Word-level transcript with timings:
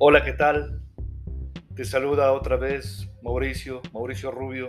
Hola, 0.00 0.22
¿qué 0.22 0.32
tal? 0.32 0.80
Te 1.74 1.84
saluda 1.84 2.32
otra 2.32 2.54
vez 2.54 3.10
Mauricio, 3.20 3.82
Mauricio 3.92 4.30
Rubio, 4.30 4.68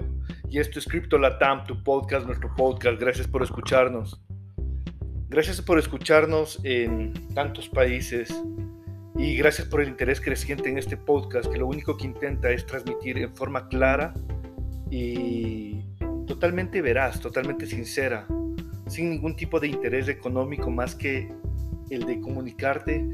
y 0.50 0.58
esto 0.58 0.80
es 0.80 0.88
Crypto 0.88 1.20
Latam, 1.20 1.66
tu 1.66 1.84
podcast, 1.84 2.26
nuestro 2.26 2.52
podcast. 2.56 3.00
Gracias 3.00 3.28
por 3.28 3.44
escucharnos. 3.44 4.20
Gracias 5.30 5.62
por 5.62 5.78
escucharnos 5.78 6.60
en 6.64 7.14
tantos 7.36 7.70
países 7.70 8.34
y 9.20 9.38
gracias 9.38 9.68
por 9.68 9.82
el 9.82 9.90
interés 9.90 10.20
creciente 10.20 10.68
en 10.68 10.80
este 10.80 10.98
podcast 10.98 11.48
que 11.52 11.60
lo 11.60 11.68
único 11.68 11.96
que 11.96 12.06
intenta 12.06 12.50
es 12.50 12.66
transmitir 12.66 13.20
en 13.20 13.36
forma 13.36 13.68
clara 13.68 14.16
y 14.90 15.84
totalmente 16.26 16.82
veraz, 16.82 17.20
totalmente 17.20 17.68
sincera, 17.68 18.26
sin 18.88 19.12
ningún 19.12 19.36
tipo 19.36 19.60
de 19.60 19.68
interés 19.68 20.08
económico 20.08 20.72
más 20.72 20.96
que 20.96 21.32
el 21.92 22.08
de 22.08 22.20
comunicarte 22.20 23.08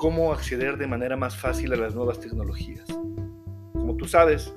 cómo 0.00 0.32
acceder 0.32 0.78
de 0.78 0.86
manera 0.86 1.14
más 1.14 1.36
fácil 1.36 1.74
a 1.74 1.76
las 1.76 1.94
nuevas 1.94 2.18
tecnologías. 2.18 2.86
Como 3.74 3.96
tú 3.98 4.06
sabes, 4.06 4.50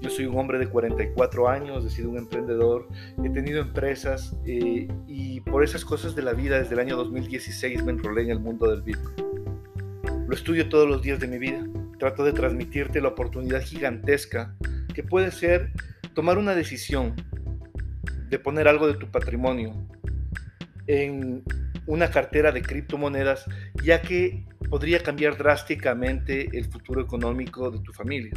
yo 0.00 0.08
soy 0.08 0.26
un 0.26 0.38
hombre 0.38 0.60
de 0.60 0.68
44 0.68 1.48
años, 1.48 1.84
he 1.84 1.90
sido 1.90 2.10
un 2.10 2.18
emprendedor, 2.18 2.86
he 3.24 3.28
tenido 3.30 3.60
empresas 3.60 4.36
eh, 4.46 4.86
y 5.08 5.40
por 5.40 5.64
esas 5.64 5.84
cosas 5.84 6.14
de 6.14 6.22
la 6.22 6.34
vida 6.34 6.60
desde 6.60 6.74
el 6.74 6.78
año 6.78 6.96
2016 6.96 7.82
me 7.82 7.90
enrolé 7.90 8.22
en 8.22 8.30
el 8.30 8.38
mundo 8.38 8.70
del 8.70 8.82
Bitcoin. 8.82 9.16
Lo 10.28 10.32
estudio 10.32 10.68
todos 10.68 10.88
los 10.88 11.02
días 11.02 11.18
de 11.18 11.26
mi 11.26 11.38
vida. 11.38 11.66
Trato 11.98 12.22
de 12.22 12.32
transmitirte 12.32 13.00
la 13.00 13.08
oportunidad 13.08 13.62
gigantesca 13.62 14.54
que 14.94 15.02
puede 15.02 15.32
ser 15.32 15.72
tomar 16.14 16.38
una 16.38 16.54
decisión 16.54 17.16
de 18.28 18.38
poner 18.38 18.68
algo 18.68 18.86
de 18.86 18.94
tu 18.94 19.10
patrimonio 19.10 19.74
en 20.86 21.42
una 21.86 22.08
cartera 22.08 22.52
de 22.52 22.62
criptomonedas, 22.62 23.46
ya 23.82 24.00
que 24.00 24.44
podría 24.68 25.02
cambiar 25.02 25.36
drásticamente 25.36 26.48
el 26.52 26.66
futuro 26.66 27.00
económico 27.00 27.70
de 27.70 27.78
tu 27.80 27.92
familia. 27.92 28.32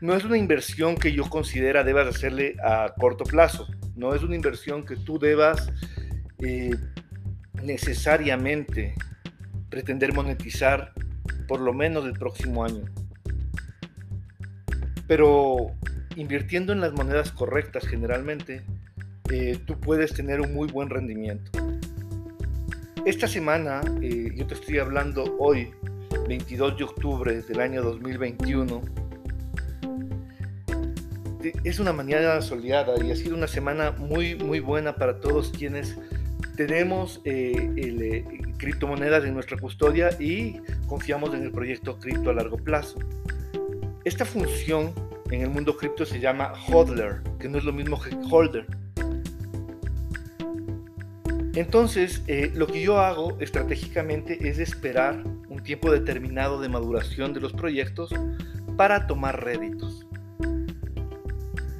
No 0.00 0.14
es 0.16 0.24
una 0.24 0.36
inversión 0.36 0.96
que 0.96 1.12
yo 1.12 1.28
considera 1.30 1.84
debas 1.84 2.08
hacerle 2.08 2.56
a 2.64 2.92
corto 2.98 3.24
plazo, 3.24 3.68
no 3.94 4.14
es 4.14 4.22
una 4.22 4.34
inversión 4.34 4.84
que 4.84 4.96
tú 4.96 5.18
debas 5.18 5.70
eh, 6.38 6.74
necesariamente 7.62 8.94
pretender 9.70 10.12
monetizar 10.12 10.92
por 11.46 11.60
lo 11.60 11.72
menos 11.72 12.04
el 12.04 12.14
próximo 12.14 12.64
año. 12.64 12.84
Pero 15.06 15.72
invirtiendo 16.16 16.72
en 16.72 16.80
las 16.80 16.92
monedas 16.92 17.30
correctas 17.32 17.86
generalmente, 17.86 18.62
eh, 19.30 19.58
tú 19.66 19.78
puedes 19.78 20.12
tener 20.14 20.40
un 20.40 20.52
muy 20.52 20.68
buen 20.68 20.90
rendimiento. 20.90 21.61
Esta 23.04 23.26
semana, 23.26 23.80
eh, 24.00 24.30
yo 24.36 24.46
te 24.46 24.54
estoy 24.54 24.78
hablando 24.78 25.24
hoy, 25.40 25.72
22 26.28 26.78
de 26.78 26.84
octubre 26.84 27.42
del 27.42 27.60
año 27.60 27.82
2021, 27.82 28.80
es 31.64 31.80
una 31.80 31.92
mañana 31.92 32.40
soleada 32.40 32.94
y 33.04 33.10
ha 33.10 33.16
sido 33.16 33.34
una 33.34 33.48
semana 33.48 33.90
muy, 33.90 34.36
muy 34.36 34.60
buena 34.60 34.94
para 34.94 35.18
todos 35.18 35.50
quienes 35.50 35.98
tenemos 36.56 37.20
eh, 37.24 38.24
criptomonedas 38.58 39.24
en 39.24 39.34
nuestra 39.34 39.58
custodia 39.58 40.10
y 40.20 40.60
confiamos 40.86 41.34
en 41.34 41.42
el 41.42 41.50
proyecto 41.50 41.98
cripto 41.98 42.30
a 42.30 42.34
largo 42.34 42.56
plazo. 42.56 43.00
Esta 44.04 44.24
función 44.24 44.92
en 45.32 45.40
el 45.40 45.50
mundo 45.50 45.76
cripto 45.76 46.06
se 46.06 46.20
llama 46.20 46.52
hodler, 46.68 47.20
que 47.40 47.48
no 47.48 47.58
es 47.58 47.64
lo 47.64 47.72
mismo 47.72 48.00
que 48.00 48.16
holder. 48.30 48.64
Entonces, 51.54 52.22
eh, 52.28 52.50
lo 52.54 52.66
que 52.66 52.80
yo 52.80 52.98
hago 52.98 53.36
estratégicamente 53.40 54.48
es 54.48 54.58
esperar 54.58 55.22
un 55.48 55.62
tiempo 55.62 55.92
determinado 55.92 56.60
de 56.60 56.70
maduración 56.70 57.34
de 57.34 57.40
los 57.40 57.52
proyectos 57.52 58.10
para 58.76 59.06
tomar 59.06 59.44
réditos. 59.44 60.06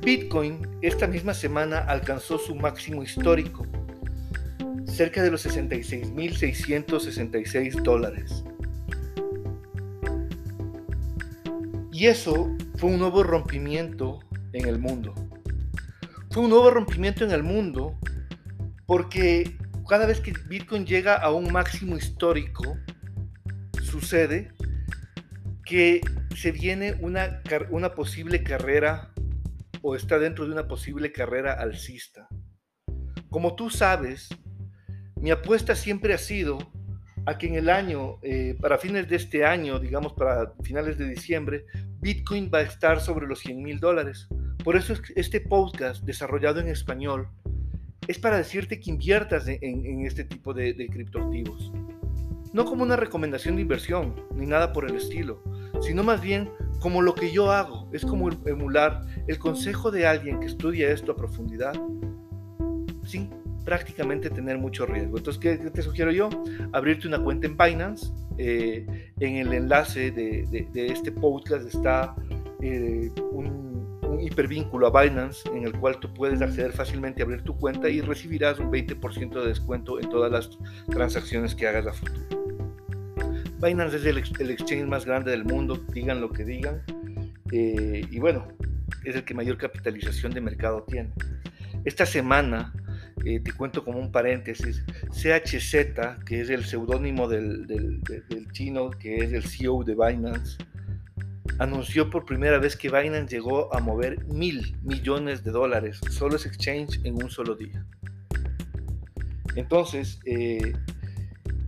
Bitcoin 0.03 0.69
esta 0.83 1.07
misma 1.07 1.33
semana 1.33 1.79
alcanzó 1.79 2.37
su 2.39 2.55
máximo 2.55 3.03
histórico 3.03 3.67
cerca 4.85 5.23
de 5.23 5.31
los 5.31 5.47
66.666 5.47 7.83
dólares. 7.83 8.45
Y 11.91 12.07
eso 12.07 12.55
fue 12.77 12.91
un 12.91 12.99
nuevo 12.99 13.23
rompimiento 13.23 14.21
en 14.53 14.69
el 14.69 14.79
mundo. 14.79 15.15
Fue 16.31 16.43
un 16.43 16.51
nuevo 16.51 16.71
rompimiento 16.71 17.25
en 17.25 17.31
el 17.31 17.43
mundo 17.43 17.97
porque 18.87 19.57
cada 19.93 20.07
vez 20.07 20.21
que 20.21 20.33
Bitcoin 20.49 20.87
llega 20.87 21.17
a 21.17 21.31
un 21.31 21.53
máximo 21.53 21.99
histórico, 21.99 22.79
sucede 23.83 24.51
que 25.67 26.01
se 26.35 26.51
viene 26.51 26.95
una, 27.01 27.43
una 27.69 27.95
posible 27.95 28.43
carrera 28.43 29.13
o 29.83 29.95
está 29.95 30.19
dentro 30.19 30.47
de 30.47 30.53
una 30.53 30.67
posible 30.67 31.13
carrera 31.13 31.53
alcista. 31.53 32.27
Como 33.29 33.55
tú 33.55 33.69
sabes, 33.69 34.31
mi 35.17 35.31
apuesta 35.31 35.75
siempre 35.75 36.15
ha 36.15 36.19
sido 36.19 36.73
a 37.27 37.37
que 37.37 37.49
en 37.49 37.57
el 37.57 37.69
año, 37.69 38.19
eh, 38.23 38.57
para 38.59 38.79
fines 38.79 39.11
de 39.11 39.17
este 39.17 39.45
año, 39.45 39.79
digamos 39.79 40.15
para 40.15 40.55
finales 40.63 40.97
de 40.97 41.07
diciembre, 41.07 41.67
Bitcoin 42.01 42.51
va 42.51 42.61
a 42.61 42.63
estar 42.63 42.99
sobre 42.99 43.27
los 43.27 43.41
100 43.41 43.63
mil 43.63 43.79
dólares. 43.79 44.27
Por 44.65 44.75
eso 44.75 44.95
este 45.17 45.43
podcast 45.43 46.03
desarrollado 46.03 46.61
en 46.61 46.69
español 46.69 47.29
es 48.09 48.19
para 48.19 48.37
decirte 48.37 48.81
que 48.81 48.91
inviertas 48.91 49.47
en, 49.49 50.07
este 50.07 50.25
tipo 50.25 50.53
de, 50.53 50.75
de 50.75 50.89
criptoactivos. 50.89 51.73
No 52.53 52.65
como 52.65 52.83
una 52.83 52.97
recomendación 52.97 53.57
de 53.57 53.63
inversión, 53.63 54.15
ni 54.35 54.47
nada 54.47 54.73
por 54.73 54.89
el 54.89 54.97
estilo, 54.97 55.43
sino 55.81 56.03
más 56.05 56.21
bien 56.21 56.51
como 56.81 57.01
lo 57.01 57.15
que 57.15 57.33
yo 57.33 57.51
hago, 57.51 57.89
es 57.93 58.05
como 58.05 58.29
emular 58.29 59.03
el 59.27 59.39
consejo 59.39 59.91
de 59.91 60.07
alguien 60.07 60.41
que 60.41 60.47
estudia 60.47 60.91
esto 60.91 61.13
a 61.13 61.17
profundidad, 61.17 61.75
Sí 63.05 63.29
prácticamente 63.65 64.31
tener 64.31 64.59
mucho 64.59 64.87
riesgo. 64.87 65.19
Entonces, 65.19 65.41
¿qué, 65.41 65.57
te 65.71 65.83
sugiero 65.83 66.11
yo? 66.11 66.29
Abrirte 66.73 67.09
una 67.09 67.23
cuenta 67.23 67.47
en 67.47 67.57
Binance. 67.57 68.13
Eh, 68.39 69.13
en 69.21 69.37
el 69.37 69.53
enlace 69.53 70.11
de, 70.11 70.67
este 70.75 71.13
podcast 71.13 71.67
está 71.67 72.15
eh, 72.61 73.11
un, 73.31 73.72
hipervínculo 74.23 74.87
a 74.87 75.03
Binance 75.03 75.49
en 75.49 75.65
el 75.65 75.73
cual 75.73 75.99
tú 75.99 76.13
puedes 76.13 76.41
acceder 76.41 76.73
fácilmente 76.73 77.23
a 77.23 77.25
abrir 77.25 77.43
tu 77.43 77.57
cuenta 77.57 77.89
y 77.89 78.01
recibirás 78.01 78.59
un 78.59 78.71
20% 78.71 79.41
de 79.41 79.49
descuento 79.49 80.01
en 80.01 80.09
todas 80.09 80.31
las 80.31 80.51
transacciones 80.91 81.55
que 81.55 81.67
hagas 81.67 81.87
a 81.87 81.93
futuro. 81.93 82.43
Binance 83.61 83.97
es 83.97 84.05
el, 84.05 84.19
exchange 84.19 84.87
más 84.87 85.05
grande 85.05 85.31
del 85.31 85.45
mundo, 85.45 85.77
digan 85.93 86.21
lo 86.21 86.31
que 86.31 86.45
digan. 86.45 86.83
Eh, 87.53 88.05
y 88.11 88.19
bueno, 88.19 88.49
es 89.05 89.15
el 89.15 89.25
que 89.25 89.35
mayor 89.35 89.57
capitalización 89.57 90.33
de 90.33 90.41
mercado 90.41 90.85
tiene. 90.89 91.11
Esta 91.85 92.07
semana 92.07 92.73
eh, 93.25 93.41
te 93.41 93.53
cuento 93.53 93.85
como 93.85 93.99
un 93.99 94.11
paréntesis, 94.11 94.85
CHZ, 95.11 96.25
que 96.27 96.41
es 96.41 96.51
el 96.51 96.65
seudónimo 96.65 97.29
del, 97.29 98.01
chino, 98.53 98.91
que 98.91 99.17
es 99.19 99.33
el 99.33 99.45
CEO 99.45 99.85
de 99.85 99.95
Binance, 99.95 100.59
anunció 101.59 102.11
por 102.11 102.25
primera 102.25 102.59
vez 102.59 102.77
que 102.77 102.89
Binance 102.89 103.35
llegó 103.35 103.75
a 103.75 103.81
mover 103.81 104.25
mil 104.27 104.77
millones 104.83 105.45
de 105.45 105.51
dólares, 105.51 106.01
solo 106.11 106.37
es 106.37 106.47
exchange 106.47 107.01
en 107.05 107.23
un 107.23 107.31
solo 107.31 107.55
día. 107.55 107.85
Entonces, 109.55 110.19
eh, 110.25 110.73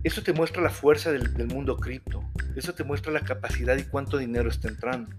eso 0.03 0.21
te 0.23 0.33
muestra 0.33 0.61
la 0.61 0.69
fuerza 0.69 1.11
del, 1.11 1.33
del 1.33 1.47
mundo 1.47 1.77
cripto, 1.77 2.23
eso 2.55 2.73
te 2.73 2.83
muestra 2.83 3.11
la 3.11 3.21
capacidad 3.21 3.77
y 3.77 3.83
cuánto 3.83 4.17
dinero 4.17 4.49
está 4.49 4.67
entrando. 4.67 5.11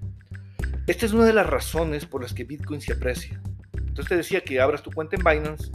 Esta 0.87 1.07
es 1.07 1.13
una 1.13 1.25
de 1.25 1.33
las 1.33 1.47
razones 1.47 2.07
por 2.07 2.23
las 2.23 2.33
que 2.33 2.45
Bitcoin 2.45 2.81
se 2.81 2.93
aprecia. 2.93 3.41
Entonces 3.77 4.09
te 4.09 4.17
decía 4.17 4.41
que 4.43 4.61
abras 4.61 4.83
tu 4.83 4.93
cuenta 4.93 5.17
en 5.17 5.25
Binance, 5.25 5.71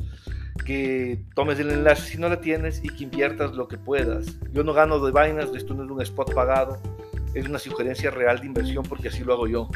que 0.63 1.23
tomes 1.35 1.59
el 1.59 1.71
enlace 1.71 2.11
si 2.11 2.17
no 2.17 2.29
la 2.29 2.39
tienes 2.39 2.81
y 2.83 2.89
que 2.89 3.03
inviertas 3.03 3.53
lo 3.53 3.67
que 3.67 3.77
puedas. 3.77 4.37
Yo 4.51 4.63
no 4.63 4.73
gano 4.73 4.99
de 4.99 5.11
Binance, 5.11 5.57
esto 5.57 5.73
no 5.73 5.83
es 5.83 5.89
un 5.89 6.01
spot 6.01 6.33
pagado, 6.33 6.81
es 7.33 7.47
una 7.47 7.59
sugerencia 7.59 8.11
real 8.11 8.39
de 8.39 8.47
inversión 8.47 8.83
porque 8.83 9.09
así 9.09 9.23
lo 9.23 9.33
hago 9.33 9.47
yo. 9.47 9.69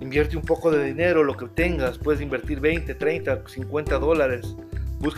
Invierte 0.00 0.36
un 0.36 0.42
poco 0.44 0.70
de 0.70 0.84
dinero, 0.84 1.24
lo 1.24 1.36
que 1.36 1.46
tengas, 1.48 1.98
puedes 1.98 2.20
invertir 2.20 2.60
20, 2.60 2.94
30, 2.94 3.42
50 3.46 3.98
dólares. 3.98 4.56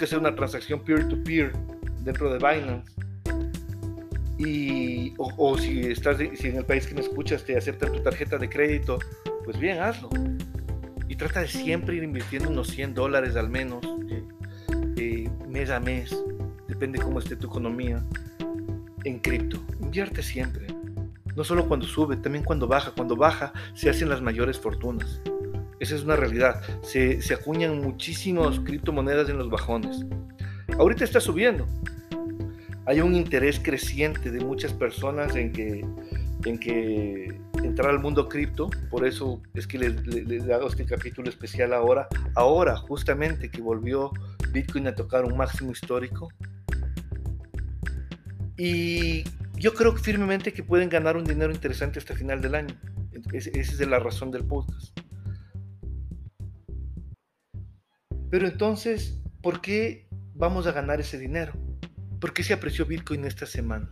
Hacer 0.01 0.19
una 0.19 0.35
transacción 0.35 0.85
peer-to-peer 0.85 1.53
dentro 2.05 2.33
de 2.33 2.39
Binance. 2.39 2.93
Y, 4.39 5.15
o, 5.17 5.59
si 5.59 5.81
estás 5.81 6.19
si 6.19 6.49
en 6.49 6.57
el 6.57 6.65
país 6.65 6.87
que 6.87 6.95
me 6.95 7.01
escuchas 7.01 7.43
te 7.43 7.57
aceptan 7.57 7.93
tu 7.93 8.01
tarjeta 8.03 8.39
de 8.39 8.49
crédito, 8.49 8.99
pues 9.45 9.59
bien, 9.59 9.81
hazlo 9.81 10.11
trata 11.19 11.41
de 11.41 11.49
siempre 11.49 11.97
ir 11.97 12.05
invirtiendo 12.05 12.49
unos 12.49 12.69
100 12.69 12.95
dólares 12.95 13.37
al 13.37 13.51
menos, 13.51 13.85
eh, 14.09 14.23
eh, 14.97 15.31
mes 15.49 15.69
a 15.69 15.81
mes, 15.81 16.17
depende 16.69 17.01
cómo 17.01 17.19
esté 17.19 17.37
tu 17.37 17.49
economía, 17.49 18.03
en 19.05 19.19
cripto. 19.19 19.61
Invierte 19.89 20.23
siempre, 20.23 20.67
no 21.35 21.45
solo 21.45 21.67
cuando 21.67 21.87
sube, 21.87 22.15
también 22.19 22.45
cuando 22.45 22.69
baja. 22.69 22.93
Cuando 22.95 23.17
baja 23.17 23.55
se 23.73 23.89
hacen 23.89 24.11
las 24.11 24.21
mayores 24.21 24.59
fortunas. 24.59 25.23
Esa 25.81 25.95
es 25.95 26.03
una 26.03 26.15
realidad. 26.15 26.61
Se, 26.83 27.23
se 27.23 27.33
acuñan 27.33 27.81
muchísimas 27.81 28.61
criptomonedas 28.61 29.31
en 29.31 29.39
los 29.39 29.49
bajones. 29.49 30.05
Ahorita 30.79 31.05
está 31.05 31.21
subiendo. 31.21 31.67
hay 32.85 33.01
un 33.01 33.15
interés 33.15 33.59
creciente 33.61 34.31
de 34.31 34.41
muchas 34.45 34.75
personas 34.75 35.35
en 35.37 35.55
que, 35.55 35.87
en 36.45 36.59
que 36.59 37.41
entrar 37.65 37.89
al 37.89 38.01
mundo 38.01 38.29
cripto, 38.29 38.69
por 38.91 39.07
eso 39.07 39.41
es 39.55 39.67
que 39.67 39.79
les, 39.79 40.07
les, 40.07 40.51
hago 40.51 40.69
este 40.69 40.85
capítulo 40.85 41.31
especial 41.31 41.73
ahora, 41.73 42.09
ahora 42.35 42.77
justamente 42.77 43.51
que 43.51 43.63
volvió 43.63 44.13
Bitcoin 44.53 44.87
a 44.87 44.95
tocar 44.95 45.25
un 45.25 45.35
máximo 45.35 45.73
histórico. 45.73 46.29
Y 48.59 49.25
yo 49.59 49.75
creo 49.75 49.97
firmemente 49.97 50.53
que 50.53 50.63
pueden 50.63 50.89
ganar 50.89 51.17
un 51.17 51.25
dinero 51.25 51.53
interesante 51.53 51.99
hasta 51.99 52.15
final 52.15 52.41
del 52.41 52.55
año. 52.55 52.75
esa 53.33 53.51
es 53.55 53.81
la 53.81 53.99
razón 53.99 54.31
del 54.31 54.45
podcast. 54.45 54.99
Pero 58.31 58.47
entonces, 58.47 59.21
¿por 59.43 59.61
qué 59.61 60.07
vamos 60.35 60.67
a 60.67 60.73
ganar 60.73 61.01
ese 61.01 61.19
dinero? 61.19 61.53
¿Por 62.21 62.33
qué 62.33 62.43
se 62.43 62.53
apreció 62.53 62.85
Bitcoin 62.85 63.25
esta 63.25 63.47
semana? 63.47 63.91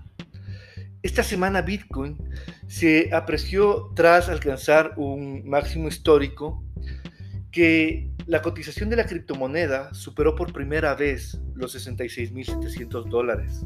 Esta 1.03 1.23
semana 1.23 1.63
Bitcoin 1.63 2.19
se 2.67 3.15
apreció 3.15 3.93
tras 3.95 4.29
alcanzar 4.29 4.95
un 4.97 5.49
máximo 5.49 5.89
histórico 5.89 6.65
que 7.51 8.11
la 8.27 8.43
cotización 8.43 8.91
de 8.91 8.97
la 8.97 9.07
criptomoneda 9.07 9.95
superó 9.95 10.35
por 10.35 10.53
primera 10.53 10.95
vez 10.95 11.41
los 11.55 11.75
66.700 11.75 13.09
dólares, 13.09 13.65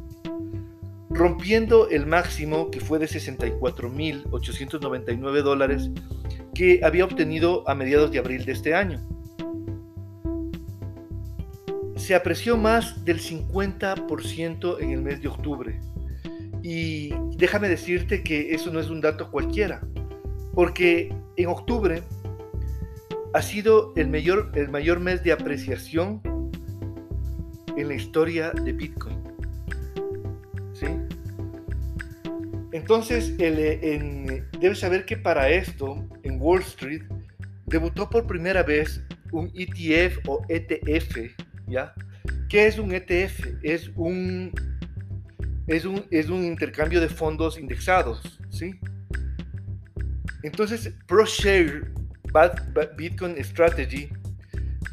rompiendo 1.20 1.88
el 1.90 2.06
máximo 2.06 2.70
que 2.70 2.80
fue 2.80 2.98
de 2.98 3.06
64.899 3.06 5.42
dólares 5.42 5.90
que 6.54 6.80
había 6.82 7.04
obtenido 7.04 7.68
a 7.68 7.74
mediados 7.74 8.10
de 8.10 8.20
abril 8.20 8.46
de 8.46 8.52
este 8.52 8.74
año 8.74 9.06
se 11.96 12.14
apreció 12.14 12.56
más 12.56 13.04
del 13.04 13.20
50% 13.20 14.80
en 14.80 14.92
el 14.92 15.02
mes 15.02 15.20
de 15.20 15.28
octubre. 15.28 15.78
Y 16.62 17.12
déjame 17.36 17.68
decirte 17.68 18.22
que 18.22 18.54
eso 18.54 18.72
no 18.72 18.80
es 18.80 18.88
un 18.88 19.02
dato 19.02 19.30
cualquiera, 19.30 19.82
porque 20.54 21.14
en 21.36 21.48
octubre 21.48 22.02
ha 23.34 23.42
sido 23.42 23.92
el 23.94 24.08
mayor, 24.08 24.50
el 24.54 24.70
mayor 24.70 25.00
mes 25.00 25.22
de 25.22 25.32
apreciación 25.32 26.22
en 27.76 27.88
la 27.88 27.94
historia 27.94 28.52
de 28.52 28.72
Bitcoin. 28.72 29.29
Entonces, 32.80 33.36
debes 33.36 34.78
saber 34.78 35.04
que 35.04 35.18
para 35.18 35.50
esto, 35.50 36.02
en 36.22 36.40
Wall 36.40 36.62
Street, 36.62 37.02
debutó 37.66 38.08
por 38.08 38.26
primera 38.26 38.62
vez 38.62 39.02
un 39.32 39.52
ETF 39.54 40.26
o 40.26 40.42
ETF 40.48 41.36
¿ya? 41.66 41.92
¿Qué 42.48 42.66
es 42.66 42.78
un 42.78 42.90
ETF? 42.92 43.48
Es 43.62 43.90
un, 43.96 44.50
es 45.66 45.84
un, 45.84 46.06
es 46.10 46.30
un 46.30 46.42
intercambio 46.42 47.02
de 47.02 47.10
fondos 47.10 47.58
indexados, 47.58 48.40
¿sí? 48.48 48.80
Entonces, 50.42 50.94
ProShare 51.06 51.92
Bitcoin 52.96 53.36
Strategy 53.44 54.08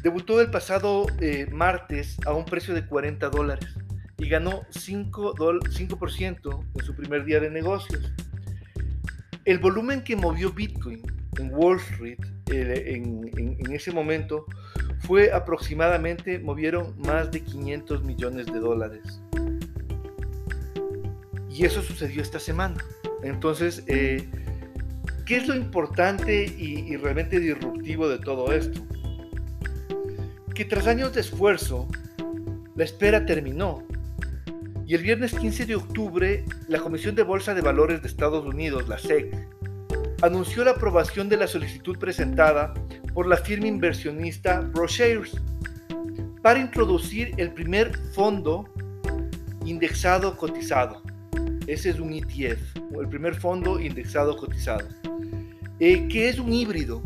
debutó 0.02 0.42
el 0.42 0.50
pasado 0.50 1.06
eh, 1.22 1.46
martes 1.50 2.18
a 2.26 2.34
un 2.34 2.44
precio 2.44 2.74
de 2.74 2.84
40 2.84 3.30
dólares 3.30 3.74
y 4.18 4.28
ganó 4.28 4.62
5%, 4.70 5.70
5 5.70 6.64
en 6.74 6.84
su 6.84 6.94
primer 6.94 7.24
día 7.24 7.40
de 7.40 7.50
negocios. 7.50 8.12
El 9.44 9.58
volumen 9.58 10.02
que 10.02 10.16
movió 10.16 10.52
Bitcoin 10.52 11.00
en 11.38 11.54
Wall 11.54 11.78
Street 11.78 12.18
en, 12.48 13.30
en, 13.36 13.72
ese 13.72 13.92
momento 13.92 14.44
fue 15.00 15.32
aproximadamente, 15.32 16.38
movieron 16.38 16.94
más 17.00 17.30
de 17.30 17.40
500 17.42 18.02
millones 18.04 18.46
de 18.46 18.58
dólares. 18.58 19.20
Y 21.48 21.64
eso 21.64 21.80
sucedió 21.82 22.20
esta 22.20 22.40
semana. 22.40 22.76
Entonces, 23.22 23.84
eh, 23.86 24.28
¿qué 25.24 25.36
es 25.36 25.48
lo 25.48 25.54
importante 25.54 26.44
y 26.44 26.96
realmente 26.96 27.38
disruptivo 27.38 28.08
de 28.08 28.18
todo 28.18 28.52
esto? 28.52 28.80
Que 30.54 30.64
tras 30.64 30.88
años 30.88 31.14
de 31.14 31.20
esfuerzo, 31.20 31.88
la 32.74 32.84
espera 32.84 33.24
terminó. 33.26 33.87
Y 34.88 34.94
el 34.94 35.02
viernes 35.02 35.34
15 35.34 35.66
de 35.66 35.76
octubre, 35.76 36.46
la 36.66 36.78
Comisión 36.78 37.14
de 37.14 37.22
Bolsa 37.22 37.52
de 37.52 37.60
Valores 37.60 38.00
de 38.00 38.08
Estados 38.08 38.46
Unidos, 38.46 38.88
la 38.88 38.98
SEC, 38.98 39.36
anunció 40.22 40.64
la 40.64 40.70
aprobación 40.70 41.28
de 41.28 41.36
la 41.36 41.46
solicitud 41.46 41.98
presentada 41.98 42.72
por 43.12 43.26
la 43.26 43.36
firma 43.36 43.66
inversionista 43.66 44.66
ProShares 44.72 45.32
para 46.40 46.58
introducir 46.58 47.34
el 47.36 47.52
primer 47.52 47.94
fondo 48.14 48.66
indexado 49.66 50.34
cotizado. 50.38 51.02
Ese 51.66 51.90
es 51.90 52.00
un 52.00 52.14
ETF, 52.14 52.76
el 52.98 53.08
primer 53.10 53.34
fondo 53.34 53.78
indexado 53.78 54.38
cotizado, 54.38 54.88
eh, 55.80 56.08
que 56.08 56.30
es 56.30 56.38
un 56.38 56.50
híbrido 56.50 57.02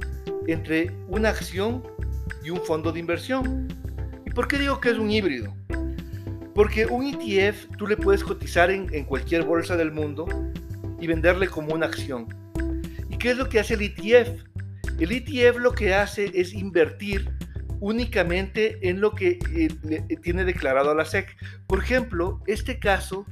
entre 0.46 0.93
una 1.08 1.31
acción 1.31 1.82
y 2.44 2.50
un 2.50 2.61
fondo 2.61 2.93
de 2.93 3.00
inversión. 3.00 3.67
¿Y 4.25 4.31
por 4.31 4.46
qué 4.46 4.61
digo 4.61 4.81
que 4.81 4.90
es 4.90 4.99
un 4.99 5.11
híbrido? 5.11 5.52
Porque 6.55 6.87
un 6.87 7.07
ETF 7.07 7.67
tú 7.79 7.87
le 7.87 7.97
puedes 7.97 8.23
cotizar 8.23 8.71
en, 8.71 8.93
en 8.93 9.05
cualquier 9.05 9.43
bolsa 9.43 9.77
del 9.77 9.93
mundo 9.93 10.27
y 11.01 11.07
venderle 11.07 11.49
como 11.49 11.75
una 11.75 11.87
acción 11.87 12.29
qué 13.23 13.31
es 13.31 13.37
lo 13.37 13.49
que 13.49 13.61
hace 13.61 13.75
el 13.75 13.83
ETF? 13.83 14.43
El 14.99 15.13
ETF 15.13 15.59
lo 15.61 15.73
que 15.73 15.95
hace 15.95 16.33
es 16.35 16.53
invertir 16.53 17.31
únicamente 17.79 18.89
en 18.89 19.01
lo 19.01 19.15
que 19.15 19.39
eh, 19.55 19.69
eh, 19.89 20.17
tiene 20.23 20.45
declarado 20.45 20.93
la 20.93 21.05
SEC. 21.05 21.29
Por 21.69 21.79
ejemplo, 21.79 22.43
este 22.49 22.81
caso, 22.81 23.25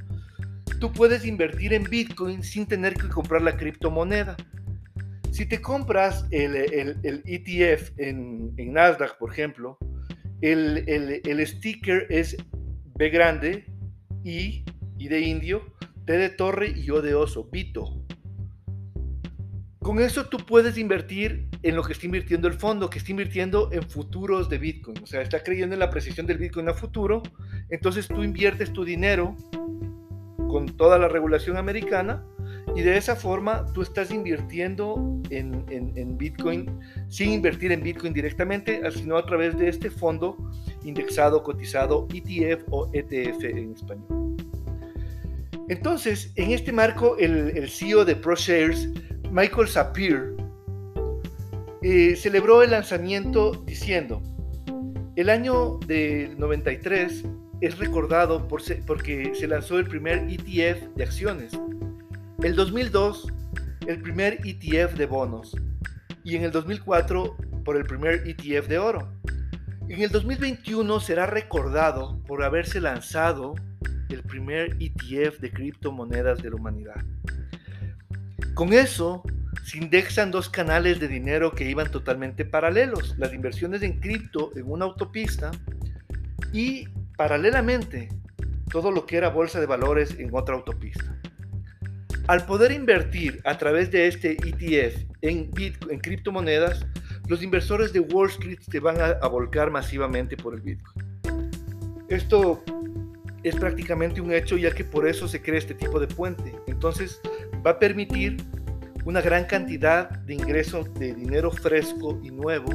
tú 0.79 0.93
puedes 0.93 1.25
invertir 1.25 1.73
en 1.73 1.83
Bitcoin 1.83 2.41
sin 2.41 2.67
tener 2.67 2.93
que 2.93 3.09
comprar 3.09 3.41
la 3.41 3.57
criptomoneda. 3.57 4.37
Si 5.31 5.45
te 5.45 5.59
compras 5.59 6.25
el, 6.31 6.55
ETF 7.25 7.91
e 7.97 8.09
en, 8.09 8.73
Nasdaq, 8.73 9.17
por 9.17 9.33
ejemplo, 9.33 9.77
el, 10.39 10.85
el, 10.87 11.47
sticker 11.47 12.07
es 12.09 12.37
B 13.01 13.09
grande, 13.09 13.65
I, 14.23 14.63
I 14.99 15.07
de 15.07 15.21
indio, 15.21 15.73
T 16.05 16.15
de 16.19 16.29
torre 16.29 16.69
y 16.69 16.91
O 16.91 17.01
de 17.01 17.15
oso, 17.15 17.49
Bito. 17.51 18.05
Con 19.79 19.99
eso 19.99 20.27
tú 20.27 20.37
puedes 20.37 20.77
invertir 20.77 21.49
en 21.63 21.75
lo 21.75 21.81
que 21.81 21.93
está 21.93 22.05
invirtiendo 22.05 22.47
el 22.47 22.53
fondo, 22.53 22.91
que 22.91 22.99
está 22.99 23.09
invirtiendo 23.09 23.69
en 23.71 23.81
futuros 23.89 24.49
de 24.49 24.59
Bitcoin. 24.59 24.99
O 25.01 25.07
sea, 25.07 25.23
está 25.23 25.41
creyendo 25.41 25.73
en 25.73 25.79
la 25.79 25.89
precisión 25.89 26.27
del 26.27 26.37
Bitcoin 26.37 26.69
a 26.69 26.75
futuro. 26.75 27.23
Entonces 27.71 28.07
tú 28.07 28.21
inviertes 28.21 28.71
tu 28.71 28.85
dinero 28.85 29.35
con 30.37 30.67
toda 30.77 30.99
la 30.99 31.07
regulación 31.07 31.57
americana 31.57 32.23
y 32.75 32.81
de 32.81 32.97
esa 32.97 33.15
forma 33.15 33.65
tú 33.73 33.81
estás 33.81 34.11
invirtiendo 34.11 35.21
en, 35.29 35.65
en, 35.69 36.17
Bitcoin 36.17 36.69
sin 37.09 37.31
invertir 37.31 37.71
en 37.71 37.81
Bitcoin 37.81 38.13
directamente, 38.13 38.81
sino 38.91 39.17
a 39.17 39.25
través 39.25 39.57
de 39.57 39.67
este 39.69 39.89
fondo 39.89 40.37
indexado, 40.83 41.43
cotizado, 41.43 42.07
ETF 42.13 42.63
o 42.69 42.89
ETF 42.93 43.43
en 43.43 43.73
español. 43.73 44.37
Entonces, 45.69 46.33
en 46.35 46.51
este 46.51 46.71
marco, 46.71 47.17
el, 47.17 47.69
CEO 47.69 48.03
de 48.03 48.15
ProShares 48.15 48.89
Michael 49.31 49.67
Sapir 49.67 50.35
eh, 51.81 52.15
celebró 52.15 52.61
el 52.61 52.71
lanzamiento 52.71 53.53
diciendo, 53.65 54.21
el 55.15 55.29
año 55.29 55.77
del 55.87 56.37
93 56.39 57.23
es 57.61 57.77
recordado 57.77 58.47
por 58.47 58.61
porque 58.85 59.33
se 59.35 59.47
lanzó 59.47 59.77
el 59.77 59.85
primer 59.85 60.27
ETF 60.29 60.95
de 60.95 61.03
acciones, 61.03 61.53
el 62.43 62.55
2002 62.55 63.27
el 63.87 64.01
primer 64.01 64.39
ETF 64.43 64.95
de 64.95 65.05
bonos 65.05 65.55
y 66.23 66.35
en 66.35 66.43
el 66.43 66.51
2004 66.51 67.35
por 67.63 67.77
el 67.77 67.85
primer 67.85 68.27
ETF 68.27 68.67
de 68.67 68.79
oro. 68.79 69.11
En 69.89 70.01
el 70.01 70.09
2021 70.09 70.99
será 70.99 71.27
recordado 71.27 72.19
por 72.25 72.43
haberse 72.43 72.79
lanzado 72.79 73.53
el 74.09 74.23
primer 74.23 74.75
ETF 74.79 75.39
de 75.39 75.51
criptomonedas 75.51 76.41
de 76.41 76.49
la 76.49 76.55
humanidad. 76.55 77.03
Con 78.55 78.73
eso 78.73 79.23
se 79.63 79.77
indexan 79.77 80.31
dos 80.31 80.49
canales 80.49 80.99
de 80.99 81.07
dinero 81.07 81.51
que 81.51 81.69
iban 81.69 81.91
totalmente 81.91 82.43
paralelos, 82.43 83.15
las 83.17 83.33
inversiones 83.33 83.83
en 83.83 83.99
cripto 83.99 84.51
en 84.55 84.69
una 84.71 84.85
autopista 84.85 85.51
y 86.51 86.87
paralelamente 87.17 88.09
todo 88.71 88.91
lo 88.91 89.05
que 89.05 89.17
era 89.17 89.29
bolsa 89.29 89.59
de 89.59 89.67
valores 89.67 90.15
en 90.17 90.29
otra 90.33 90.55
autopista. 90.55 91.20
Al 92.31 92.45
poder 92.45 92.71
invertir 92.71 93.41
a 93.43 93.57
través 93.57 93.91
de 93.91 94.07
este 94.07 94.37
ETF 94.37 95.03
en, 95.21 95.51
Bitcoin, 95.51 95.95
en 95.95 95.99
criptomonedas, 95.99 96.85
los 97.27 97.43
inversores 97.43 97.91
de 97.91 97.99
Wall 97.99 98.29
Street 98.29 98.59
se 98.61 98.79
van 98.79 98.95
a 99.01 99.27
volcar 99.27 99.69
masivamente 99.69 100.37
por 100.37 100.53
el 100.53 100.61
Bitcoin. 100.61 101.05
Esto 102.07 102.63
es 103.43 103.53
prácticamente 103.57 104.21
un 104.21 104.31
hecho 104.31 104.55
ya 104.55 104.71
que 104.71 104.85
por 104.85 105.09
eso 105.09 105.27
se 105.27 105.41
crea 105.41 105.57
este 105.57 105.73
tipo 105.73 105.99
de 105.99 106.07
puente. 106.07 106.55
Entonces, 106.67 107.19
va 107.67 107.71
a 107.71 107.79
permitir 107.79 108.37
una 109.03 109.19
gran 109.19 109.43
cantidad 109.43 110.09
de 110.09 110.35
ingresos 110.35 110.93
de 110.93 111.13
dinero 111.13 111.51
fresco 111.51 112.17
y 112.23 112.31
nuevo 112.31 112.69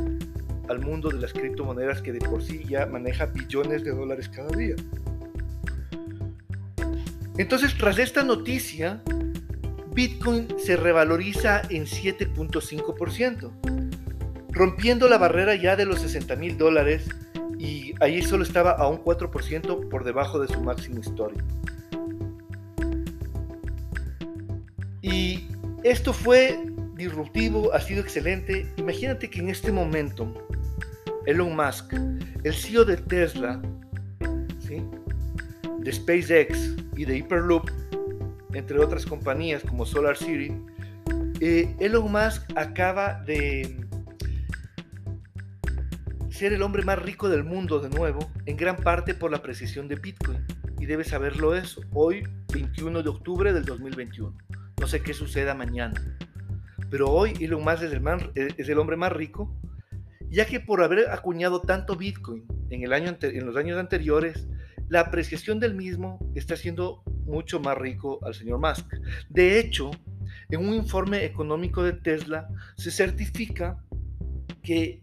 al 0.69 0.81
mundo 0.81 1.09
de 1.09 1.19
las 1.19 1.33
criptomonedas 1.33 2.03
que 2.03 2.13
de 2.13 2.19
por 2.19 2.43
sí 2.43 2.63
ya 2.69 2.85
maneja 2.85 3.25
billones 3.25 3.83
de 3.85 3.93
dólares 3.93 4.29
cada 4.29 4.55
día. 4.55 4.75
Entonces, 7.39 7.75
tras 7.79 7.99
esta 7.99 8.23
noticia, 8.23 9.03
Bitcoin 9.97 10.47
se 10.59 10.77
revaloriza 10.77 11.63
en 11.71 11.87
7.5%, 11.87 13.51
rompiendo 14.51 15.09
la 15.09 15.17
barrera 15.17 15.55
ya 15.55 15.75
de 15.75 15.87
los 15.87 16.01
60 16.01 16.37
mil 16.37 16.59
dólares 16.59 17.09
y 17.59 17.95
ahí 18.01 18.21
solo 18.21 18.45
estaba 18.45 18.73
a 18.73 18.89
un 18.89 18.99
4% 19.03 19.89
por 19.89 20.05
debajo 20.05 20.39
de 20.39 20.49
su 20.49 20.61
máximo 20.61 21.01
histórico. 21.01 21.47
Y 25.01 25.49
esto 25.83 26.13
fue 26.13 26.61
disruptivo, 26.97 27.73
ha 27.73 27.81
sido 27.81 28.03
excelente. 28.03 28.71
Imagínate 28.77 29.31
que 29.31 29.41
en 29.41 29.49
este 29.49 29.73
momento 29.73 30.47
Elon 31.25 31.57
Musk, 31.57 31.95
el 32.45 32.53
CEO 32.53 32.85
de 32.85 32.99
Tesla, 32.99 33.63
de 35.79 35.93
SpaceX 35.93 36.75
y 36.97 37.07
de 37.07 37.17
Hyperloop, 37.17 37.71
entre 38.57 38.79
otras 38.79 39.05
compañías 39.05 39.63
como 39.63 39.85
Solar 39.85 40.17
City, 40.17 40.53
eh, 41.41 41.75
Elon 41.79 42.11
Musk 42.11 42.51
acaba 42.57 43.23
de 43.25 43.87
ser 46.31 46.53
el 46.53 46.63
hombre 46.63 46.83
más 46.83 46.99
rico 46.99 47.29
del 47.29 47.45
mundo 47.45 47.81
de 47.81 47.91
nuevo, 47.91 48.31
en 48.47 48.57
gran 48.57 48.77
parte 48.77 49.15
por 49.15 49.31
la 49.31 49.43
precisión 49.43 49.89
de 49.89 49.97
Bitcoin. 49.97 50.45
Y 50.79 50.87
debes 50.87 51.09
saberlo 51.09 51.55
eso, 51.55 51.83
hoy 51.93 52.27
21 52.53 53.03
de 53.03 53.09
octubre 53.09 53.53
del 53.53 53.65
2021. 53.65 54.37
No 54.81 54.87
sé 54.87 55.03
qué 55.03 55.15
suceda 55.15 55.55
mañana. 55.55 56.19
Pero 56.91 57.11
hoy 57.11 57.33
Elon 57.41 57.63
Musk 57.63 57.83
es 57.83 57.93
el, 57.93 58.03
eh, 58.35 58.55
es 58.57 58.69
el 58.69 58.79
hombre 58.79 58.97
más 58.97 59.13
rico, 59.13 59.55
ya 60.29 60.47
que 60.47 60.61
por 60.61 60.83
haber 60.83 61.11
acuñado 61.11 61.61
tanto 61.61 61.97
Bitcoin 61.97 62.45
en, 62.71 62.83
en 62.85 63.47
los 63.47 63.57
años 63.57 63.79
anteriores, 63.79 64.47
la 64.89 65.01
apreciación 65.01 65.61
del 65.61 65.75
mismo 65.75 66.19
está 66.35 66.55
haciendo 66.55 67.03
mucho 67.27 67.61
más 67.61 67.77
rico 67.77 68.19
al 68.23 68.35
señor 68.35 68.59
Musk. 68.59 68.87
De 69.29 69.59
hecho, 69.59 69.91
en 70.49 70.61
un 70.61 70.75
informe 70.75 71.25
económico 71.25 71.83
de 71.83 71.93
Tesla 71.93 72.49
se 72.77 72.91
certifica 72.91 73.83
que 74.63 75.03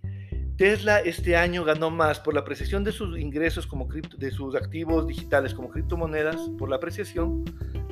Tesla 0.58 1.00
este 1.00 1.36
año 1.36 1.63
ganó 1.63 1.89
más 1.89 2.20
por 2.20 2.34
la 2.34 2.42
apreciación 2.42 2.84
de 2.84 2.92
sus 2.92 3.20
ingresos 3.20 3.65
como 3.65 3.88
cripto, 3.88 4.18
de 4.18 4.30
sus 4.32 4.56
activos 4.56 5.08
digitales 5.08 5.53
como 5.53 5.70
criptomonedas, 5.70 6.38
por 6.58 6.70
la 6.70 6.75
apreciación, 6.75 7.44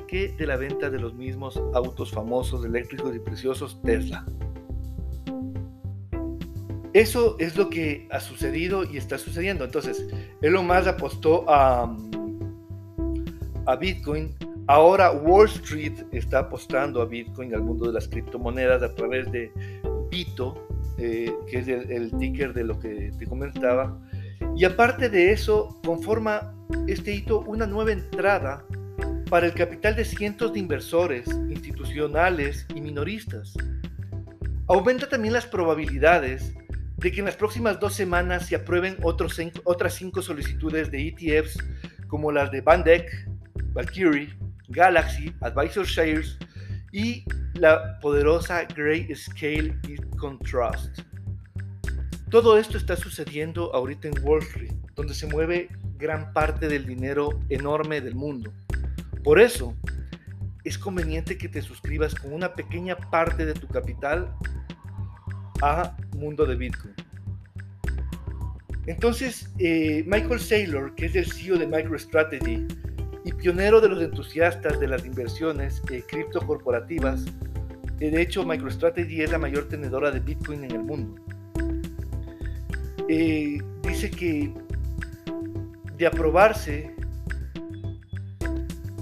que 0.06 0.28
de 0.28 0.46
la 0.46 0.56
venta 0.56 0.88
de 0.88 0.98
los 0.98 1.14
mismos 1.14 1.60
autos 1.74 2.12
famosos, 2.12 2.64
eléctricos 2.64 3.14
y 3.16 3.18
preciosos 3.18 3.80
Tesla. 3.82 4.24
Eso 6.92 7.36
es 7.38 7.56
lo 7.56 7.70
que 7.70 8.06
ha 8.10 8.20
sucedido 8.20 8.84
y 8.84 8.98
está 8.98 9.16
sucediendo. 9.16 9.64
Entonces, 9.64 10.06
Elon 10.42 10.66
Musk 10.66 10.88
apostó 10.88 11.44
a, 11.48 11.96
a 13.66 13.76
Bitcoin. 13.76 14.34
Ahora 14.66 15.12
Wall 15.12 15.46
Street 15.46 16.04
está 16.12 16.40
apostando 16.40 17.02
a 17.02 17.06
Bitcoin, 17.06 17.54
al 17.54 17.62
mundo 17.62 17.86
de 17.86 17.94
las 17.94 18.08
criptomonedas, 18.08 18.82
a 18.82 18.94
través 18.94 19.30
de 19.32 19.52
Bito, 20.10 20.66
eh, 20.98 21.32
que 21.48 21.58
es 21.58 21.68
el, 21.68 22.10
ticker 22.18 22.52
de 22.52 22.64
lo 22.64 22.78
que 22.78 23.12
te 23.18 23.26
comentaba. 23.26 23.98
Y 24.56 24.64
aparte 24.64 25.08
de 25.08 25.32
eso, 25.32 25.80
conforma 25.84 26.54
este 26.86 27.12
hito 27.12 27.40
una 27.40 27.66
nueva 27.66 27.92
entrada 27.92 28.64
para 29.28 29.46
el 29.46 29.54
capital 29.54 29.96
de 29.96 30.04
cientos 30.04 30.52
de 30.52 30.58
inversores 30.58 31.26
institucionales 31.48 32.66
y 32.74 32.80
minoristas. 32.80 33.54
Aumenta 34.68 35.08
también 35.08 35.34
las 35.34 35.46
probabilidades 35.46 36.54
de 36.98 37.10
que 37.10 37.20
en 37.20 37.26
las 37.26 37.36
próximas 37.36 37.80
dos 37.80 37.94
semanas 37.94 38.46
se 38.46 38.56
aprueben 38.56 38.96
otros 39.02 39.40
otras 39.64 39.94
cinco 39.94 40.22
solicitudes 40.22 40.90
de 40.90 41.08
ETFs 41.08 41.58
como 42.06 42.30
las 42.30 42.50
de 42.50 42.60
Bandeck, 42.60 43.10
Valkyrie, 43.72 44.34
Galaxy, 44.68 45.34
Advisor 45.40 45.86
Shares 45.86 46.38
y 46.92 47.24
la 47.54 47.98
poderosa 48.00 48.64
Grayscale 48.64 49.76
Bitcoin 49.86 50.38
Trust. 50.40 51.00
Todo 52.30 52.58
esto 52.58 52.78
está 52.78 52.96
sucediendo 52.96 53.74
ahorita 53.74 54.08
en 54.08 54.14
Wall 54.22 54.42
Street, 54.42 54.72
donde 54.94 55.14
se 55.14 55.26
mueve 55.26 55.68
gran 55.98 56.32
parte 56.32 56.68
del 56.68 56.86
dinero 56.86 57.38
enorme 57.50 58.00
del 58.00 58.14
mundo. 58.14 58.52
Por 59.22 59.38
eso, 59.38 59.76
es 60.64 60.78
conveniente 60.78 61.36
que 61.36 61.48
te 61.48 61.60
suscribas 61.60 62.14
con 62.14 62.32
una 62.32 62.54
pequeña 62.54 62.96
parte 62.96 63.44
de 63.44 63.54
tu 63.54 63.66
capital 63.68 64.34
a 65.60 65.96
Mundo 66.16 66.46
de 66.46 66.56
Bitcoin. 66.56 66.94
Entonces, 68.86 69.52
eh, 69.58 70.02
Michael 70.06 70.40
Saylor, 70.40 70.94
que 70.94 71.06
es 71.06 71.14
el 71.14 71.30
CEO 71.30 71.56
de 71.56 71.66
MicroStrategy 71.66 72.66
y 73.24 73.32
pionero 73.32 73.80
de 73.80 73.88
los 73.88 74.02
entusiastas 74.02 74.80
de 74.80 74.86
las 74.88 75.04
inversiones 75.04 75.82
eh, 75.90 76.02
criptocorporativas, 76.06 77.24
eh, 78.00 78.10
de 78.10 78.22
hecho 78.22 78.44
MicroStrategy 78.44 79.22
es 79.22 79.30
la 79.30 79.38
mayor 79.38 79.68
tenedora 79.68 80.10
de 80.10 80.20
Bitcoin 80.20 80.64
en 80.64 80.72
el 80.72 80.82
mundo, 80.82 81.20
dice 83.08 84.10
que 84.10 84.52
de 85.96 86.06
aprobarse 86.06 86.94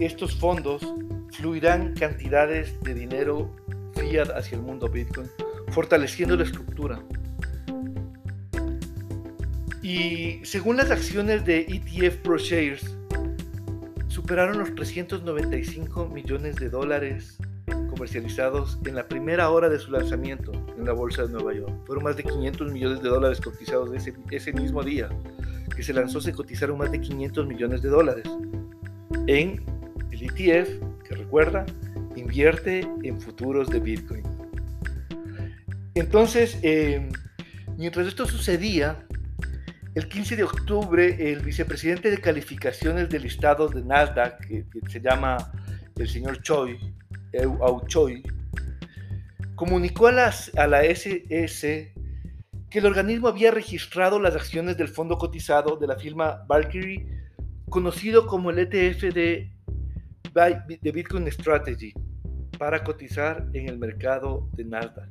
estos 0.00 0.34
fondos, 0.34 0.82
fluirán 1.32 1.94
cantidades 1.94 2.80
de 2.82 2.94
dinero 2.94 3.54
fiat 3.94 4.30
hacia 4.30 4.56
el 4.56 4.62
mundo 4.62 4.88
Bitcoin 4.88 5.28
fortaleciendo 5.70 6.36
la 6.36 6.44
estructura. 6.44 7.02
Y 9.82 10.40
según 10.44 10.76
las 10.76 10.90
acciones 10.90 11.44
de 11.44 11.60
ETF 11.60 12.16
ProShares, 12.18 12.96
superaron 14.30 14.60
los 14.60 14.72
395 14.76 16.06
millones 16.06 16.54
de 16.54 16.70
dólares 16.70 17.36
comercializados 17.88 18.78
en 18.86 18.94
la 18.94 19.08
primera 19.08 19.50
hora 19.50 19.68
de 19.68 19.76
su 19.80 19.90
lanzamiento 19.90 20.52
en 20.78 20.84
la 20.84 20.92
bolsa 20.92 21.22
de 21.22 21.30
Nueva 21.30 21.52
York. 21.52 21.72
Fueron 21.84 22.04
más 22.04 22.16
de 22.16 22.22
500 22.22 22.70
millones 22.70 23.02
de 23.02 23.08
dólares 23.08 23.40
cotizados 23.40 23.92
ese, 23.92 24.14
ese 24.30 24.52
mismo 24.52 24.84
día 24.84 25.08
que 25.74 25.82
se 25.82 25.92
lanzó, 25.92 26.20
se 26.20 26.32
cotizaron 26.32 26.78
más 26.78 26.92
de 26.92 27.00
500 27.00 27.44
millones 27.48 27.82
de 27.82 27.88
dólares 27.88 28.22
en 29.26 29.64
el 30.12 30.22
ETF, 30.22 30.80
que 31.08 31.16
recuerda, 31.16 31.66
invierte 32.14 32.88
en 33.02 33.20
futuros 33.20 33.68
de 33.68 33.80
Bitcoin. 33.80 34.22
Entonces, 35.96 36.56
em, 36.62 37.08
mientras 37.76 38.06
esto 38.06 38.26
sucedía, 38.26 39.08
el 39.94 40.08
15 40.08 40.36
de 40.36 40.44
octubre, 40.44 41.32
el 41.32 41.40
vicepresidente 41.40 42.10
de 42.10 42.18
calificaciones 42.18 43.08
del 43.08 43.22
listado 43.22 43.68
de 43.68 43.82
Nasdaq, 43.82 44.46
que, 44.46 44.64
se 44.88 45.00
llama 45.00 45.52
el 45.96 46.08
señor 46.08 46.40
Choi, 46.42 46.78
Au 47.60 47.86
Choi, 47.86 48.22
comunicó 49.56 50.06
a, 50.06 50.12
las, 50.12 50.56
a 50.56 50.66
la 50.66 50.82
SEC 50.82 51.92
que 52.70 52.78
el 52.78 52.86
organismo 52.86 53.26
había 53.26 53.50
registrado 53.50 54.20
las 54.20 54.36
acciones 54.36 54.76
del 54.76 54.88
fondo 54.88 55.18
cotizado 55.18 55.76
de 55.76 55.88
la 55.88 55.96
firma 55.96 56.44
Valkyrie, 56.46 57.04
conocido 57.68 58.26
como 58.26 58.50
el 58.50 58.60
ETF 58.60 59.12
de, 59.12 59.52
de 60.80 60.92
Bitcoin 60.92 61.26
Strategy, 61.32 61.92
para 62.58 62.84
cotizar 62.84 63.48
en 63.54 63.68
el 63.68 63.78
mercado 63.78 64.48
de 64.52 64.64
Nasdaq. 64.64 65.08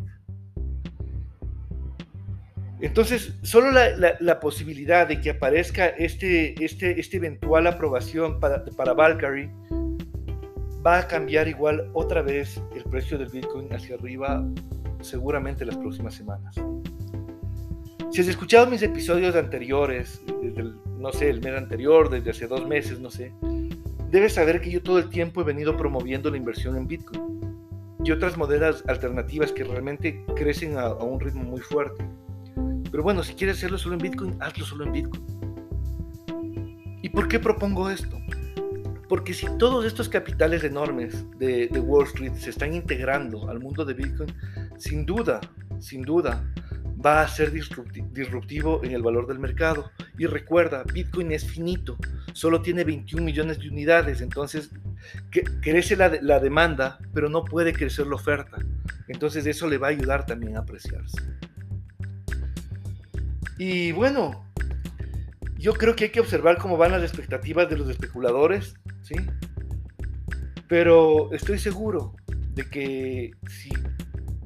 Entonces, 2.82 3.34
solo 3.42 3.72
la, 3.72 4.40
posibilidad 4.40 5.06
de 5.06 5.20
que 5.20 5.32
aparezca 5.32 5.88
este, 5.88 6.64
este, 6.64 7.00
este 7.00 7.18
eventual 7.18 7.68
aprobación 7.68 8.40
para, 8.40 8.64
para 8.66 8.94
Valkyrie 8.94 9.50
va 10.86 11.00
a 11.00 11.08
cambiar 11.08 11.50
igual 11.50 11.90
otra 11.94 12.22
vez 12.22 12.62
el 12.74 12.84
precio 12.86 13.18
del 13.18 13.28
Bitcoin 13.30 13.74
hacia 13.74 13.96
arriba 13.96 14.46
seguramente 15.02 15.66
las 15.66 15.76
próximas 15.76 16.14
semanas. 16.14 16.56
Si 18.12 18.22
has 18.22 18.28
escuchado 18.28 18.68
mis 18.68 18.82
episodios 18.82 19.36
anteriores, 19.36 20.22
desde 20.42 20.62
el, 20.62 20.76
no 20.98 21.12
sé, 21.12 21.30
el 21.30 21.42
mes 21.42 21.56
anterior, 21.56 22.10
desde 22.10 22.32
hace 22.32 22.48
dos 22.48 22.66
meses, 22.66 23.00
no 23.00 23.12
sé, 23.12 23.34
debes 24.10 24.34
saber 24.34 24.62
que 24.62 24.72
yo 24.72 24.82
todo 24.82 25.00
el 25.00 25.10
tiempo 25.10 25.42
he 25.42 25.44
venido 25.44 25.76
promoviendo 25.76 26.32
la 26.32 26.38
inversión 26.38 26.78
en 26.78 26.88
Bitcoin 26.88 27.70
y 28.04 28.12
otras 28.12 28.38
monedas 28.38 28.84
alternativas 28.88 29.52
que 29.52 29.66
realmente 29.66 30.24
crecen 30.36 30.78
a 30.78 30.94
un 30.94 31.20
ritmo 31.20 31.44
muy 31.44 31.60
fuerte. 31.60 32.06
Pero 32.92 33.04
bueno, 33.04 33.24
si 33.24 33.34
quieres 33.34 33.58
hacerlo 33.58 33.78
solo 33.78 33.96
en 33.96 34.02
Bitcoin, 34.02 34.38
hazlo 34.40 34.66
solo 34.66 34.86
en 34.86 34.92
Bitcoin. 34.92 35.40
¿Y 37.02 37.10
por 37.10 37.28
qué 37.28 37.40
propongo 37.40 37.90
esto? 37.90 38.18
Porque 39.08 39.34
si 39.34 39.48
todos 39.58 39.86
estos 39.86 40.10
capitales 40.10 40.64
enormes 40.64 41.26
de, 41.40 41.68
Wall 41.80 42.06
Street 42.06 42.34
se 42.36 42.52
están 42.52 42.74
integrando 42.74 43.50
al 43.50 43.60
mundo 43.60 43.84
de 43.84 43.94
Bitcoin, 43.96 44.34
sin 44.78 45.06
duda, 45.06 45.42
sin 45.80 46.04
duda, 46.04 46.46
va 47.04 47.22
a 47.22 47.28
ser 47.28 47.52
disruptivo 47.52 48.84
en 48.84 48.92
el 48.92 49.02
valor 49.02 49.26
del 49.28 49.40
mercado. 49.40 49.90
Y 50.18 50.26
recuerda, 50.26 50.84
Bitcoin 50.84 51.32
es 51.32 51.46
finito, 51.46 51.98
solo 52.34 52.62
tiene 52.62 52.84
21 52.84 53.24
millones 53.24 53.60
de 53.60 53.70
unidades, 53.70 54.22
entonces 54.22 54.70
crece 55.62 55.96
la, 55.96 56.20
la 56.22 56.40
demanda, 56.40 57.00
pero 57.14 57.30
no 57.30 57.46
puede 57.46 57.74
crecer 57.74 58.06
la 58.06 58.16
oferta. 58.16 58.58
Entonces 59.08 59.46
eso 59.48 59.68
le 59.68 59.78
va 59.78 59.88
a 59.88 59.92
ayudar 59.92 60.26
también 60.26 60.58
a 60.58 60.60
apreciarse. 60.60 61.18
Y 63.60 63.92
bueno, 63.92 64.46
yo 65.58 65.74
creo 65.74 65.94
que 65.94 66.06
hay 66.06 66.10
que 66.12 66.22
observar 66.22 66.58
cómo 66.58 66.78
van 66.78 66.94
las 66.94 67.04
expectativas 67.04 67.70
de 67.70 67.76
los 67.78 67.90
especuladores, 67.90 68.74
¿sí? 69.02 69.16
Pero 70.70 71.34
estoy 71.34 71.60
seguro 71.60 72.16
de 72.54 72.70
que 72.70 73.32
si 73.50 73.70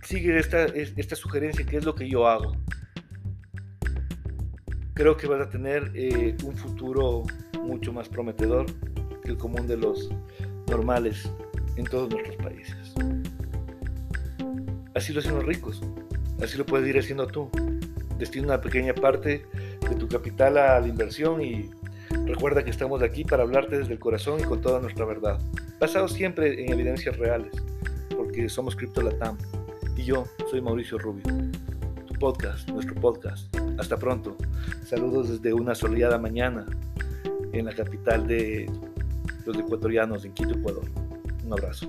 sigues 0.01 0.47
esta, 0.47 0.65
esta 0.65 1.15
sugerencia, 1.15 1.63
que 1.63 1.77
es 1.77 1.85
lo 1.85 1.93
que 1.93 2.09
yo 2.09 2.27
hago, 2.27 2.57
creo 4.95 5.15
que 5.15 5.27
vas 5.27 5.41
a 5.41 5.49
tener 5.49 5.91
eh, 5.93 6.35
un 6.43 6.57
futuro 6.57 7.21
mucho 7.61 7.93
más 7.93 8.09
prometedor 8.09 8.65
que 9.21 9.29
el 9.29 9.37
común 9.37 9.67
de 9.67 9.77
los 9.77 10.09
normales 10.67 11.31
en 11.75 11.85
todos 11.85 12.09
nuestros 12.09 12.35
países. 12.37 12.95
Así 14.95 15.13
lo 15.13 15.19
hacen 15.19 15.35
los 15.35 15.45
ricos, 15.45 15.83
así 16.41 16.57
lo 16.57 16.65
puedes 16.65 16.87
ir 16.87 16.97
haciendo 16.97 17.27
tú. 17.27 17.51
Destina 18.17 18.47
una 18.47 18.61
pequeña 18.61 18.93
parte 18.93 19.45
de 19.89 19.95
tu 19.95 20.07
capital 20.07 20.57
a 20.57 20.79
la 20.79 20.87
inversión 20.87 21.41
y 21.41 21.69
recuerda 22.25 22.63
que 22.63 22.69
estamos 22.69 23.01
aquí 23.01 23.23
para 23.23 23.43
hablarte 23.43 23.77
desde 23.77 23.93
el 23.93 23.99
corazón 23.99 24.39
y 24.39 24.43
con 24.43 24.61
toda 24.61 24.79
nuestra 24.79 25.05
verdad, 25.05 25.39
basado 25.79 26.07
siempre 26.07 26.63
en 26.63 26.71
evidencias 26.71 27.17
reales, 27.17 27.53
porque 28.15 28.47
somos 28.49 28.75
Crypto 28.75 29.01
Latam 29.01 29.37
y 29.97 30.03
yo 30.03 30.25
soy 30.49 30.61
Mauricio 30.61 30.97
Rubio, 30.97 31.23
tu 32.07 32.13
podcast, 32.15 32.69
nuestro 32.69 32.95
podcast. 32.95 33.53
Hasta 33.77 33.97
pronto. 33.97 34.37
Saludos 34.85 35.29
desde 35.29 35.53
una 35.53 35.75
soleada 35.75 36.17
mañana 36.17 36.65
en 37.51 37.65
la 37.65 37.73
capital 37.73 38.27
de 38.27 38.69
los 39.45 39.57
ecuatorianos, 39.57 40.25
en 40.25 40.33
Quito, 40.33 40.51
Ecuador. 40.51 40.85
Un 41.45 41.53
abrazo. 41.53 41.87